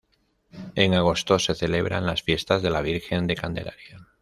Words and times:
En 0.73 0.95
agosto 0.95 1.37
se 1.37 1.53
celebran 1.53 2.07
las 2.07 2.23
fiestas 2.23 2.63
de 2.63 2.71
la 2.71 2.81
Virgen 2.81 3.27
de 3.27 3.35
Candelaria. 3.35 3.99